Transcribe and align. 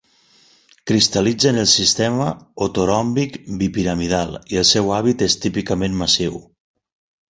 Cristal·litza 0.91 1.51
en 1.51 1.59
el 1.65 1.67
sistema 1.73 2.31
ortoròmbic 2.69 3.39
bipiramidal 3.63 4.37
i 4.55 4.63
el 4.65 4.69
seu 4.75 4.93
hàbit 5.01 5.27
és 5.31 5.41
típicament 5.47 6.05
massiu. 6.05 6.47